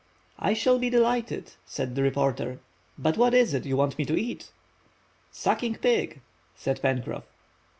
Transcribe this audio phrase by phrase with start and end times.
[0.39, 2.57] "I shall be delighted," said the reporter,
[2.97, 4.51] "but what is it you want me to eat?"
[5.29, 6.21] "Sucking pig,"
[6.55, 7.25] said Pencroff.